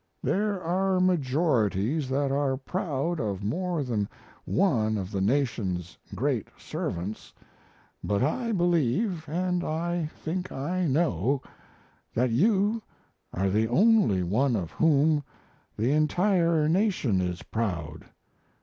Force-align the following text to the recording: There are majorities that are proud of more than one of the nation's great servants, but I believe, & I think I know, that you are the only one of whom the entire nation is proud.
There 0.23 0.59
are 0.59 0.99
majorities 0.99 2.09
that 2.09 2.31
are 2.31 2.57
proud 2.57 3.19
of 3.19 3.43
more 3.43 3.83
than 3.83 4.09
one 4.45 4.97
of 4.97 5.11
the 5.11 5.21
nation's 5.21 5.95
great 6.15 6.47
servants, 6.57 7.31
but 8.03 8.23
I 8.23 8.51
believe, 8.51 9.29
& 9.29 9.29
I 9.29 10.09
think 10.23 10.51
I 10.51 10.87
know, 10.87 11.43
that 12.15 12.31
you 12.31 12.81
are 13.31 13.47
the 13.51 13.67
only 13.67 14.23
one 14.23 14.55
of 14.55 14.71
whom 14.71 15.23
the 15.77 15.91
entire 15.91 16.67
nation 16.67 17.21
is 17.21 17.43
proud. 17.43 18.05